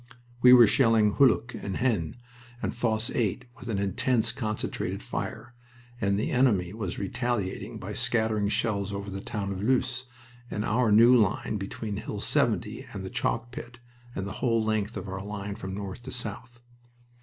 We 0.41 0.51
were 0.51 0.65
shelling 0.65 1.13
Hulluch 1.17 1.53
and 1.53 1.75
Haisnes 1.77 2.15
and 2.59 2.73
Fosse 2.73 3.11
8 3.11 3.45
with 3.59 3.69
an 3.69 3.77
intense, 3.77 4.31
concentrated 4.31 5.03
fire, 5.03 5.53
and 6.01 6.17
the 6.17 6.31
enemy 6.31 6.73
was 6.73 6.97
retaliating 6.97 7.77
by 7.77 7.93
scattering 7.93 8.49
shells 8.49 8.91
over 8.93 9.11
the 9.11 9.21
town 9.21 9.51
of 9.51 9.61
Loos 9.61 10.05
and 10.49 10.65
our 10.65 10.91
new 10.91 11.15
line 11.15 11.57
between 11.57 11.97
Hill 11.97 12.19
70 12.19 12.87
and 12.91 13.05
the 13.05 13.11
chalk 13.11 13.51
pit, 13.51 13.77
and 14.15 14.25
the 14.25 14.31
whole 14.41 14.63
length 14.63 14.97
of 14.97 15.07
our 15.07 15.23
line 15.23 15.53
from 15.53 15.75
north 15.75 16.01
to 16.01 16.11
south. 16.11 16.61